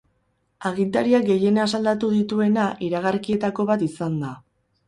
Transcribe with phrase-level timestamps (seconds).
[0.69, 4.35] Agintariak gehien asaldatu dituena iragarkietako bat izan da.